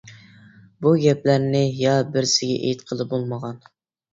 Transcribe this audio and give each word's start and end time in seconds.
بۇ 0.85 0.93
گەپلەرنى 1.03 1.61
يا 1.81 1.93
بىرسىگە 2.17 2.57
ئېيتقىلى 2.65 3.09
بولمىغان. 3.13 3.63